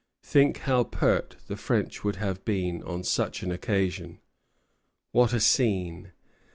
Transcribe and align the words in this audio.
Think 0.23 0.61
how 0.61 0.83
pert 0.85 1.35
the 1.45 1.55
French 1.55 2.03
would 2.03 2.15
have 2.15 2.43
been 2.43 2.81
on 2.81 3.03
such 3.03 3.43
an 3.43 3.51
occasion! 3.51 4.19
What 5.11 5.31
a 5.31 5.39
scene! 5.39 6.11